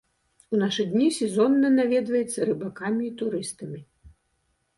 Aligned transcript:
У 0.55 0.61
нашы 0.61 0.85
дні 0.93 1.09
сезонна 1.17 1.69
наведваецца 1.75 2.39
рыбакамі 2.49 3.03
і 3.11 3.11
турыстамі. 3.21 3.79